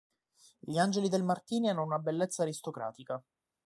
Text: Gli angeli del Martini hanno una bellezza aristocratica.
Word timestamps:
Gli 0.57 0.79
angeli 0.79 1.09
del 1.09 1.21
Martini 1.23 1.69
hanno 1.69 1.83
una 1.83 1.99
bellezza 1.99 2.41
aristocratica. 2.41 3.23